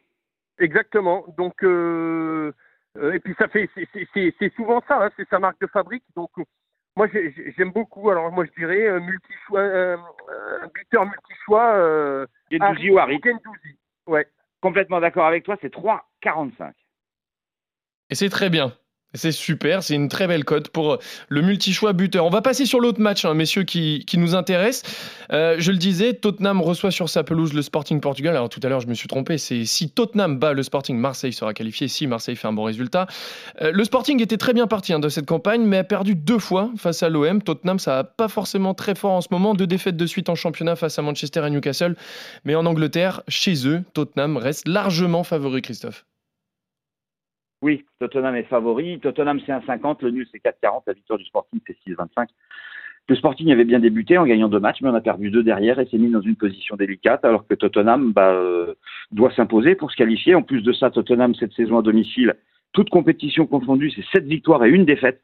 Exactement. 0.58 1.24
Donc 1.36 1.62
et 1.62 3.20
puis 3.20 3.34
ça 3.38 3.48
fait, 3.48 3.68
c'est 4.14 4.54
souvent 4.54 4.82
ça, 4.88 5.04
hein, 5.04 5.10
c'est 5.16 5.28
sa 5.28 5.38
marque 5.38 5.60
de 5.60 5.66
fabrique. 5.66 6.04
Donc 6.16 6.30
moi 6.96 7.06
j'aime 7.56 7.72
beaucoup. 7.72 8.10
Alors 8.10 8.32
moi 8.32 8.46
je 8.46 8.60
dirais 8.60 8.88
euh, 8.88 9.00
multi 9.00 9.32
choix, 9.46 9.60
euh, 9.60 9.96
un 10.62 10.68
buteur 10.74 11.04
multi 11.04 11.34
choix. 11.44 11.74
Euh, 11.74 12.26
Gendouzi 12.50 12.90
ou. 12.90 12.98
Gendouzi. 12.98 13.78
Ouais 14.06 14.26
complètement 14.60 15.00
d'accord 15.00 15.26
avec 15.26 15.44
toi, 15.44 15.56
c'est 15.60 15.72
3,45. 15.72 16.72
Et 18.10 18.14
c'est 18.14 18.28
très 18.28 18.50
bien. 18.50 18.72
C'est 19.14 19.32
super, 19.32 19.82
c'est 19.82 19.94
une 19.94 20.08
très 20.08 20.26
belle 20.26 20.44
cote 20.44 20.68
pour 20.68 20.98
le 21.30 21.40
multi-choix 21.40 21.94
buteur. 21.94 22.26
On 22.26 22.30
va 22.30 22.42
passer 22.42 22.66
sur 22.66 22.78
l'autre 22.78 23.00
match, 23.00 23.24
hein, 23.24 23.32
messieurs, 23.32 23.62
qui, 23.62 24.04
qui, 24.06 24.18
nous 24.18 24.34
intéresse. 24.34 24.82
Euh, 25.32 25.56
je 25.58 25.72
le 25.72 25.78
disais, 25.78 26.12
Tottenham 26.12 26.60
reçoit 26.60 26.90
sur 26.90 27.08
sa 27.08 27.24
pelouse 27.24 27.54
le 27.54 27.62
Sporting 27.62 28.02
Portugal. 28.02 28.36
Alors 28.36 28.50
tout 28.50 28.60
à 28.62 28.68
l'heure, 28.68 28.80
je 28.80 28.86
me 28.86 28.92
suis 28.92 29.08
trompé, 29.08 29.38
c'est 29.38 29.64
si 29.64 29.88
Tottenham 29.88 30.38
bat 30.38 30.52
le 30.52 30.62
Sporting, 30.62 30.98
Marseille 30.98 31.32
sera 31.32 31.54
qualifié, 31.54 31.88
si 31.88 32.06
Marseille 32.06 32.36
fait 32.36 32.48
un 32.48 32.52
bon 32.52 32.64
résultat. 32.64 33.06
Euh, 33.62 33.72
le 33.72 33.82
Sporting 33.82 34.22
était 34.22 34.36
très 34.36 34.52
bien 34.52 34.66
parti 34.66 34.92
hein, 34.92 35.00
de 35.00 35.08
cette 35.08 35.26
campagne, 35.26 35.62
mais 35.62 35.78
a 35.78 35.84
perdu 35.84 36.14
deux 36.14 36.38
fois 36.38 36.70
face 36.76 37.02
à 37.02 37.08
l'OM. 37.08 37.40
Tottenham, 37.40 37.78
ça 37.78 37.96
n'a 37.96 38.04
pas 38.04 38.28
forcément 38.28 38.74
très 38.74 38.94
fort 38.94 39.12
en 39.12 39.22
ce 39.22 39.28
moment. 39.30 39.54
Deux 39.54 39.66
défaites 39.66 39.96
de 39.96 40.06
suite 40.06 40.28
en 40.28 40.34
championnat 40.34 40.76
face 40.76 40.98
à 40.98 41.02
Manchester 41.02 41.46
et 41.46 41.50
Newcastle. 41.50 41.96
Mais 42.44 42.54
en 42.54 42.66
Angleterre, 42.66 43.22
chez 43.26 43.66
eux, 43.66 43.84
Tottenham 43.94 44.36
reste 44.36 44.68
largement 44.68 45.24
favori, 45.24 45.62
Christophe. 45.62 46.04
Oui, 47.60 47.84
Tottenham 47.98 48.36
est 48.36 48.44
favori. 48.44 49.00
Tottenham, 49.00 49.40
c'est 49.44 49.52
1,50. 49.52 49.98
Le 50.02 50.10
nul, 50.10 50.26
c'est 50.30 50.38
4,40. 50.38 50.82
La 50.86 50.92
victoire 50.92 51.18
du 51.18 51.24
Sporting, 51.24 51.60
c'est 51.66 51.76
6,25. 51.86 52.28
Le 53.08 53.16
Sporting 53.16 53.50
avait 53.50 53.64
bien 53.64 53.80
débuté 53.80 54.18
en 54.18 54.26
gagnant 54.26 54.48
deux 54.48 54.60
matchs, 54.60 54.82
mais 54.82 54.90
on 54.90 54.94
a 54.94 55.00
perdu 55.00 55.30
deux 55.30 55.42
derrière 55.42 55.78
et 55.80 55.86
s'est 55.86 55.96
mis 55.96 56.10
dans 56.10 56.20
une 56.20 56.36
position 56.36 56.76
délicate, 56.76 57.24
alors 57.24 57.46
que 57.46 57.54
Tottenham 57.54 58.12
bah, 58.12 58.32
euh, 58.32 58.74
doit 59.12 59.32
s'imposer 59.32 59.74
pour 59.74 59.90
se 59.90 59.96
qualifier. 59.96 60.34
En 60.34 60.42
plus 60.42 60.60
de 60.60 60.72
ça, 60.72 60.90
Tottenham, 60.90 61.34
cette 61.34 61.54
saison 61.54 61.78
à 61.78 61.82
domicile, 61.82 62.34
toute 62.72 62.90
compétition 62.90 63.46
confondue, 63.46 63.90
c'est 63.90 64.04
sept 64.12 64.24
victoires 64.24 64.62
et 64.64 64.68
une 64.68 64.84
défaite. 64.84 65.22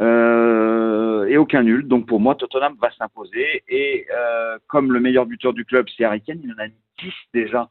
Euh, 0.00 1.26
et 1.26 1.36
aucun 1.36 1.62
nul. 1.62 1.86
Donc 1.86 2.06
pour 2.06 2.20
moi, 2.20 2.34
Tottenham 2.34 2.74
va 2.80 2.90
s'imposer. 2.98 3.62
Et 3.68 4.06
euh, 4.12 4.58
comme 4.66 4.92
le 4.92 4.98
meilleur 4.98 5.26
buteur 5.26 5.52
du 5.52 5.64
club, 5.64 5.86
c'est 5.96 6.04
Harry 6.04 6.20
Kane, 6.20 6.40
il 6.42 6.52
en 6.52 6.58
a 6.58 6.66
mis 6.66 6.74
10 7.02 7.12
déjà 7.32 7.68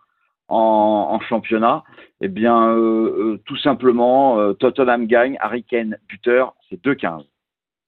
en, 0.49 1.09
en, 1.11 1.19
championnat, 1.21 1.83
eh 2.21 2.27
bien, 2.27 2.69
euh, 2.69 3.35
euh, 3.35 3.41
tout 3.45 3.57
simplement, 3.57 4.39
euh, 4.39 4.53
Tottenham 4.53 5.07
gagne, 5.07 5.37
Harry 5.39 5.63
Kane 5.63 5.97
buteur, 6.09 6.55
c'est 6.69 6.83
2-15. 6.83 7.25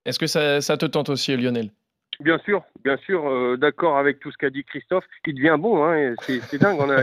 Est-ce 0.05 0.19
que 0.19 0.27
ça, 0.27 0.61
ça, 0.61 0.77
te 0.77 0.85
tente 0.85 1.09
aussi, 1.09 1.35
Lionel? 1.35 1.69
Bien 2.19 2.37
sûr, 2.39 2.63
bien 2.83 2.97
sûr, 2.97 3.27
euh, 3.27 3.57
d'accord 3.57 3.97
avec 3.97 4.19
tout 4.19 4.31
ce 4.31 4.37
qu'a 4.37 4.49
dit 4.49 4.63
Christophe. 4.63 5.05
Il 5.25 5.35
devient 5.35 5.57
bon, 5.59 5.83
hein, 5.83 6.13
c'est 6.21 6.57
dingue. 6.59 6.77
On 6.79 6.89
a, 6.89 7.01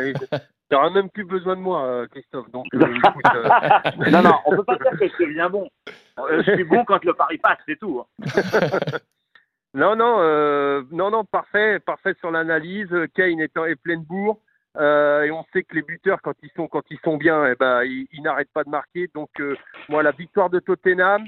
n'aura 0.71 0.91
même 0.95 1.11
plus 1.11 1.25
besoin 1.25 1.57
de 1.57 1.61
moi, 1.61 2.07
Christophe. 2.11 2.51
Donc, 2.51 2.67
écoute, 2.73 4.13
non, 4.13 4.23
non, 4.23 4.35
on 4.47 4.57
peut 4.57 4.65
pas 4.65 4.77
dire 4.77 4.99
que 4.99 5.09
je 5.09 5.25
deviens 5.25 5.51
bon. 5.51 5.69
je 6.17 6.53
suis 6.55 6.65
bon 6.65 6.85
quand 6.85 7.05
le 7.05 7.15
pari 7.15 7.39
passe, 7.39 7.59
c'est 7.67 7.79
tout. 7.79 8.01
Hein. 8.01 8.25
non, 9.75 9.97
non, 9.97 10.85
non, 10.93 11.11
non, 11.11 11.25
parfait, 11.25 11.81
parfait 11.81 12.15
sur 12.21 12.31
l'analyse. 12.31 12.95
Kane 13.15 13.41
est, 13.41 13.57
est 13.57 13.77
plein 13.77 13.97
de 13.97 14.05
bourre. 14.05 14.41
Euh, 14.79 15.25
et 15.25 15.31
on 15.31 15.45
sait 15.53 15.65
que 15.65 15.75
les 15.75 15.83
buteurs, 15.83 16.23
quand 16.23 16.35
ils 16.43 16.51
sont, 16.55 16.69
quand 16.69 16.85
ils 16.91 17.01
sont 17.05 17.17
bien, 17.17 17.47
eh 17.47 17.57
ben, 17.57 17.83
ils, 17.83 18.23
n'arrêtent 18.23 18.53
pas 18.53 18.65
de 18.65 18.71
marquer. 18.71 19.09
Donc, 19.13 19.31
euh, 19.41 19.57
moi, 19.89 20.03
la 20.03 20.13
victoire 20.13 20.51
de 20.51 20.61
Tottenham 20.61 21.25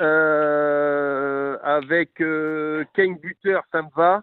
euh, 0.00 1.58
avec 1.62 2.14
Kane 2.14 3.18
buteur, 3.18 3.64
ça 3.70 3.82
me 3.82 3.90
va. 3.94 4.22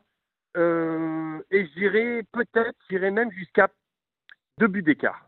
Et 1.52 1.68
j'irai 1.76 2.24
peut-être, 2.32 2.78
j'irai 2.90 3.12
même 3.12 3.32
jusqu'à 3.32 3.70
deux 4.60 4.68
buts 4.68 4.84
d'écart. 4.84 5.28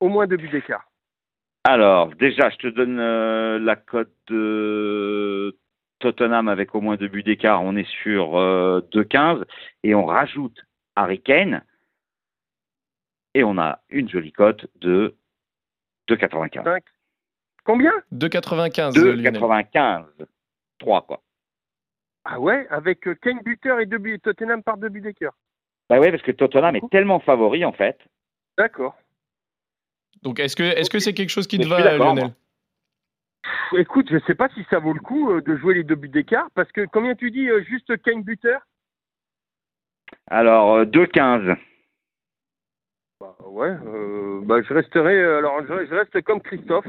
Au 0.00 0.08
moins 0.08 0.26
deux 0.26 0.36
buts 0.36 0.48
d'écart. 0.48 0.86
Alors, 1.64 2.14
déjà, 2.14 2.48
je 2.50 2.56
te 2.56 2.66
donne 2.68 2.98
la 2.98 3.76
cote 3.76 4.12
de 4.28 5.56
Tottenham 5.98 6.48
avec 6.48 6.74
au 6.74 6.80
moins 6.80 6.96
deux 6.96 7.08
buts 7.08 7.22
d'écart. 7.22 7.62
On 7.62 7.76
est 7.76 7.90
sur 8.02 8.32
2,15 8.34 9.44
et 9.82 9.94
on 9.94 10.04
rajoute 10.04 10.58
Harry 10.96 11.20
Kane 11.20 11.62
et 13.36 13.44
on 13.44 13.58
a 13.58 13.80
une 13.90 14.08
jolie 14.08 14.32
cote 14.32 14.66
de 14.76 15.14
2,95. 16.08 16.80
Combien? 17.64 17.92
2,95. 18.12 18.94
2,95. 18.94 20.06
3 20.78 21.02
quoi. 21.02 21.22
Ah 22.24 22.40
ouais, 22.40 22.66
avec 22.70 23.00
Kane 23.20 23.40
buteur 23.44 23.78
et 23.78 23.86
deux 23.86 23.98
buts, 23.98 24.18
Tottenham 24.20 24.62
par 24.62 24.78
deux 24.78 24.88
buts 24.88 25.02
d'écart. 25.02 25.34
Bah 25.90 26.00
ouais, 26.00 26.10
parce 26.10 26.22
que 26.22 26.32
Tottenham 26.32 26.76
est 26.76 26.90
tellement 26.90 27.20
favori 27.20 27.64
en 27.64 27.72
fait. 27.72 27.98
D'accord. 28.56 28.96
Donc 30.22 30.40
est-ce 30.40 30.56
que 30.56 30.62
est-ce 30.62 30.88
que 30.88 30.98
c'est 30.98 31.12
quelque 31.12 31.30
chose 31.30 31.46
qui 31.46 31.58
te 31.58 31.68
va, 31.68 31.96
Lionel? 31.96 32.32
Écoute, 33.76 34.08
je 34.10 34.18
sais 34.26 34.34
pas 34.34 34.48
si 34.54 34.64
ça 34.70 34.78
vaut 34.78 34.94
le 34.94 35.00
coup 35.00 35.40
de 35.40 35.56
jouer 35.56 35.74
les 35.74 35.84
deux 35.84 35.94
buts 35.94 36.08
d'écart, 36.08 36.48
parce 36.54 36.72
que 36.72 36.86
combien 36.86 37.14
tu 37.14 37.30
dis 37.30 37.48
juste 37.68 38.00
Kane 38.02 38.22
buteur 38.22 38.62
Alors 40.28 40.84
2,15. 40.84 41.56
Ouais, 43.44 43.74
euh, 43.86 44.40
bah, 44.44 44.62
je 44.62 44.72
resterai. 44.72 45.22
Alors, 45.22 45.60
je, 45.62 45.86
je, 45.86 45.94
reste 45.94 46.22
comme 46.22 46.40
Christophe. 46.40 46.86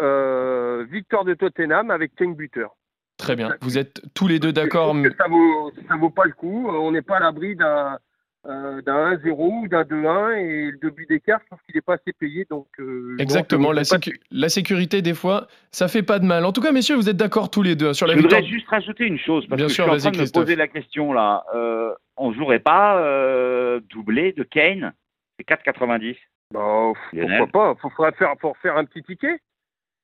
Euh, 0.00 0.84
victoire 0.90 1.24
de 1.24 1.34
Tottenham 1.34 1.90
avec 1.90 2.14
Kane 2.14 2.34
buteur. 2.34 2.76
Très 3.16 3.34
bien. 3.34 3.54
Vous 3.62 3.78
êtes 3.78 4.02
tous 4.14 4.28
les 4.28 4.38
deux 4.38 4.52
d'accord. 4.52 4.94
Ça 5.18 5.26
vaut, 5.28 5.72
ça 5.88 5.96
vaut 5.96 6.10
pas 6.10 6.26
le 6.26 6.32
coup? 6.32 6.68
On 6.68 6.92
n'est 6.92 7.02
pas 7.02 7.16
à 7.16 7.20
l'abri 7.20 7.56
d'un 7.56 7.98
euh, 8.48 8.80
d'un 8.82 9.14
1-0 9.16 9.64
ou 9.64 9.68
d'un 9.68 9.82
2-1 9.82 10.36
et 10.36 10.70
le 10.80 10.90
but 10.90 11.08
d'écart, 11.08 11.40
je 11.42 11.48
pense 11.50 11.58
qu'il 11.66 11.74
n'est 11.74 11.80
pas 11.80 11.94
assez 11.94 12.12
payé. 12.12 12.46
Donc, 12.48 12.68
euh, 12.78 13.16
Exactement, 13.18 13.68
non, 13.68 13.72
la, 13.72 13.82
sécu 13.82 14.20
la, 14.30 14.48
sécurité, 14.48 15.02
des 15.02 15.14
fois, 15.14 15.48
ça 15.72 15.88
fait 15.88 16.04
pas 16.04 16.20
de 16.20 16.24
mal. 16.26 16.44
En 16.44 16.52
tout 16.52 16.60
cas, 16.60 16.70
messieurs, 16.70 16.94
vous 16.94 17.08
êtes 17.08 17.16
d'accord 17.16 17.50
tous 17.50 17.62
les 17.62 17.74
deux 17.74 17.92
sur 17.92 18.06
la 18.06 18.12
Je 18.12 18.18
victoire. 18.18 18.40
voudrais 18.40 18.54
juste 18.54 18.68
rajouter 18.68 19.04
une 19.04 19.18
chose, 19.18 19.46
parce 19.48 19.58
Bien 19.58 19.66
que 19.66 19.72
sûr, 19.72 19.84
je 19.92 19.98
suis 19.98 20.08
en 20.08 20.12
train 20.12 20.22
de 20.22 20.26
me 20.26 20.32
poser 20.32 20.54
la 20.54 20.68
question 20.68 21.12
là. 21.12 21.44
Euh, 21.56 21.92
on 22.16 22.32
jouerait 22.32 22.60
pas 22.60 22.98
euh, 22.98 23.80
doublé 23.90 24.32
de 24.32 24.44
Kane? 24.44 24.92
C'est 25.38 25.48
4,90 25.48 26.16
bah, 26.52 26.92
Pourquoi 27.10 27.46
pas? 27.46 27.74
Il 27.84 27.90
faudrait 27.90 28.12
faire, 28.12 28.36
pour 28.38 28.56
faire 28.58 28.76
un 28.76 28.84
petit 28.84 29.02
ticket. 29.02 29.38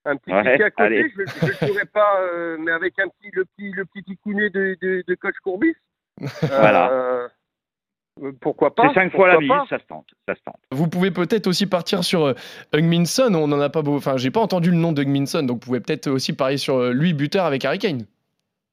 Un 0.05 0.17
petit 0.17 0.33
ouais, 0.33 0.43
ticket 0.43 0.65
à 0.65 0.71
côté. 0.71 0.83
allez. 0.83 1.09
Je 1.11 1.21
ne 1.21 1.49
le 1.49 1.55
ferai 1.55 1.85
pas, 1.87 2.21
euh, 2.21 2.57
mais 2.59 2.73
avec 2.73 2.99
un 2.99 3.09
petit, 3.09 3.31
le 3.33 3.45
petit, 3.45 3.71
le 3.71 3.85
petit 3.85 4.03
ticounet 4.03 4.51
de, 4.51 4.77
de, 4.81 5.05
de 5.07 5.15
coach 5.15 5.37
Courbis. 5.43 5.75
voilà. 6.43 6.91
Euh, 6.91 7.29
pourquoi 8.41 8.75
pas? 8.75 8.89
C'est 8.89 8.95
cinq 8.95 9.13
fois 9.13 9.29
la 9.29 9.39
mise, 9.39 9.51
ça 9.71 9.79
se 9.79 9.85
tente, 9.85 10.07
ça 10.29 10.35
se 10.35 10.43
tente. 10.43 10.61
Vous 10.71 10.89
pouvez 10.89 11.11
peut-être 11.11 11.47
aussi 11.47 11.67
partir 11.67 12.05
sur 12.05 12.27
euh, 12.27 12.35
Hung-Min-Son. 12.75 13.35
On 13.35 13.51
en 13.51 13.61
a 13.61 13.71
pas 13.71 13.83
beau... 13.83 13.97
Enfin, 13.97 14.17
j'ai 14.17 14.31
pas 14.31 14.41
entendu 14.41 14.71
le 14.71 14.77
nom 14.77 14.93
d'Hung-Min-Son, 14.93 15.45
donc 15.45 15.63
vous 15.63 15.67
pouvez 15.67 15.81
peut-être 15.81 16.09
aussi 16.09 16.35
parier 16.35 16.59
sur 16.59 16.77
euh, 16.77 16.93
lui 16.93 17.15
buteur 17.15 17.47
avec 17.47 17.65
Harry 17.65 17.79
Kane. 17.79 18.05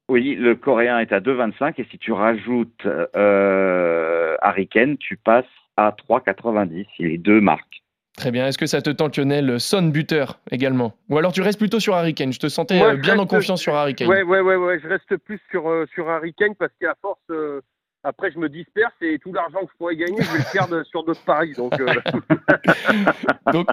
Oui, 0.10 0.36
le 0.36 0.56
Coréen 0.56 1.00
est 1.00 1.14
à 1.14 1.20
2,25 1.20 1.76
et 1.78 1.86
si 1.90 1.98
tu 2.00 2.12
rajoutes 2.12 2.86
euh, 3.16 4.36
Harry 4.42 4.68
Kane, 4.68 4.98
tu 4.98 5.18
passes 5.18 5.46
à 5.88 5.96
3,90. 6.10 6.86
Les 7.00 7.18
deux 7.18 7.42
marques. 7.42 7.84
Très 8.18 8.32
bien. 8.32 8.48
Est-ce 8.48 8.58
que 8.58 8.66
ça 8.66 8.82
te 8.82 8.90
tente, 8.90 9.18
Lionel? 9.18 9.60
Son 9.60 9.84
buteur 9.84 10.40
également 10.52 10.94
Ou 11.10 11.18
alors 11.18 11.32
tu 11.32 11.42
restes 11.42 11.60
plutôt 11.60 11.80
sur 11.80 11.96
Harry 11.96 12.14
Kane 12.14 12.34
Je 12.34 12.40
te 12.40 12.50
sentais 12.50 12.78
Moi, 12.78 12.88
euh, 12.94 12.96
bien 12.98 13.14
reste, 13.14 13.24
en 13.24 13.28
confiance 13.28 13.62
sur 13.62 13.76
Harry 13.76 13.96
Kane. 13.96 14.10
Ouais, 14.10 14.24
ouais, 14.24 14.42
ouais, 14.42 14.56
ouais. 14.58 14.80
Je 14.84 14.88
reste 14.90 15.16
plus 15.18 15.40
sur, 15.50 15.70
euh, 15.70 15.86
sur 15.94 16.10
Harry 16.10 16.34
Kane 16.34 16.54
parce 16.56 16.74
qu'à 16.82 16.96
force, 17.02 17.20
euh, 17.32 17.62
après, 18.04 18.32
je 18.32 18.40
me 18.40 18.50
disperse 18.50 18.94
et 19.02 19.20
tout 19.20 19.32
l'argent 19.34 19.60
que 19.60 19.72
je 19.72 19.78
pourrais 19.78 19.96
gagner, 19.96 20.22
je 20.22 20.32
vais 20.32 20.38
le 20.40 20.52
perdre 20.54 20.84
sur 20.84 21.04
d'autres 21.04 21.24
paris. 21.26 21.54
Donc, 21.56 21.80
euh, 21.80 21.88
Donc, 23.54 23.68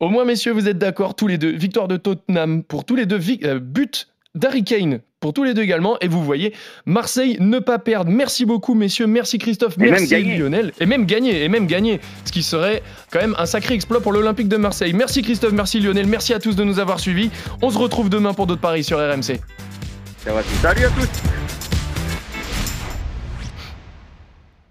au 0.00 0.08
moins, 0.08 0.24
messieurs, 0.24 0.52
vous 0.52 0.68
êtes 0.68 0.78
d'accord 0.78 1.14
tous 1.14 1.26
les 1.26 1.38
deux. 1.38 1.50
Victoire 1.50 1.88
de 1.88 1.96
Tottenham 1.96 2.62
pour 2.64 2.84
tous 2.84 2.96
les 2.96 3.06
deux. 3.06 3.16
Vi- 3.16 3.40
euh, 3.44 3.58
but 3.58 4.08
d'Harry 4.34 4.64
Kane 4.64 5.00
pour 5.20 5.32
tous 5.34 5.44
les 5.44 5.54
deux 5.54 5.62
également. 5.62 5.98
Et 6.00 6.08
vous 6.08 6.24
voyez, 6.24 6.54
Marseille 6.86 7.36
ne 7.40 7.58
pas 7.58 7.78
perdre. 7.78 8.10
Merci 8.10 8.46
beaucoup, 8.46 8.74
messieurs. 8.74 9.06
Merci 9.06 9.38
Christophe. 9.38 9.76
Et 9.78 9.90
Merci. 9.90 10.22
Lionel. 10.22 10.72
Et 10.80 10.86
même 10.86 11.04
gagner. 11.04 11.44
Et 11.44 11.48
même 11.48 11.66
gagner. 11.66 12.00
Ce 12.24 12.32
qui 12.32 12.42
serait 12.42 12.82
quand 13.12 13.20
même 13.20 13.34
un 13.38 13.46
sacré 13.46 13.74
exploit 13.74 14.00
pour 14.00 14.12
l'Olympique 14.12 14.48
de 14.48 14.56
Marseille. 14.56 14.92
Merci 14.92 15.22
Christophe. 15.22 15.52
Merci 15.52 15.80
Lionel. 15.80 16.06
Merci 16.06 16.32
à 16.32 16.38
tous 16.38 16.56
de 16.56 16.64
nous 16.64 16.78
avoir 16.78 17.00
suivis. 17.00 17.30
On 17.62 17.70
se 17.70 17.78
retrouve 17.78 18.08
demain 18.08 18.34
pour 18.34 18.46
d'autres 18.46 18.60
paris 18.60 18.84
sur 18.84 18.98
RMC. 18.98 19.40
Ça 20.24 20.32
va, 20.32 20.42
salut 20.62 20.84
à 20.84 20.90
tous 20.90 21.59